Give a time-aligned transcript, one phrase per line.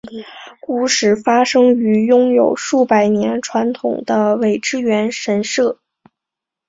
[0.59, 5.77] 故事发生于拥有数百年传统的苇之原神社。